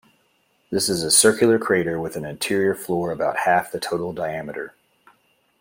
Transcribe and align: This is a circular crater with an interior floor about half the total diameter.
This 0.71 0.89
is 0.89 1.03
a 1.03 1.11
circular 1.11 1.59
crater 1.59 1.99
with 1.99 2.15
an 2.15 2.25
interior 2.25 2.73
floor 2.73 3.11
about 3.11 3.37
half 3.41 3.71
the 3.71 3.79
total 3.79 4.13
diameter. 4.13 4.73